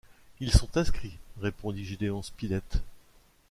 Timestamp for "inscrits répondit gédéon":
0.77-2.23